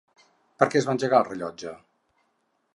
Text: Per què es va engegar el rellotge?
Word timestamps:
Per 0.61 0.67
què 0.71 0.79
es 0.81 0.87
va 0.87 0.95
engegar 0.97 1.19
el 1.21 1.29
rellotge? 1.29 1.77